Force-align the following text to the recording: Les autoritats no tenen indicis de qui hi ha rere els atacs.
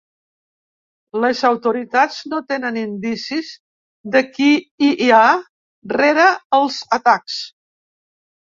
Les 1.25 1.41
autoritats 1.49 2.17
no 2.31 2.39
tenen 2.53 2.79
indicis 2.85 3.51
de 4.17 4.23
qui 4.39 4.49
hi 4.89 5.13
ha 5.19 5.23
rere 5.97 6.25
els 6.63 6.81
atacs. 6.99 7.39